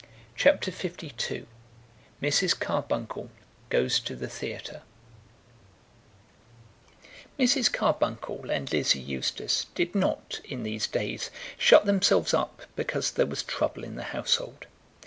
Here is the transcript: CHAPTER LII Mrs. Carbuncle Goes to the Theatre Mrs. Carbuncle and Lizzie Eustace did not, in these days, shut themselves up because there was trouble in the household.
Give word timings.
CHAPTER 0.35 0.71
LII 0.71 1.45
Mrs. 2.23 2.59
Carbuncle 2.59 3.29
Goes 3.69 3.99
to 3.99 4.15
the 4.15 4.27
Theatre 4.27 4.81
Mrs. 7.37 7.71
Carbuncle 7.71 8.49
and 8.49 8.71
Lizzie 8.73 8.99
Eustace 8.99 9.67
did 9.75 9.93
not, 9.93 10.41
in 10.43 10.63
these 10.63 10.87
days, 10.87 11.29
shut 11.55 11.85
themselves 11.85 12.33
up 12.33 12.63
because 12.75 13.11
there 13.11 13.27
was 13.27 13.43
trouble 13.43 13.83
in 13.83 13.93
the 13.95 14.05
household. 14.05 14.65